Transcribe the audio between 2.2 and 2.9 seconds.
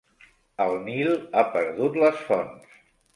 fonts.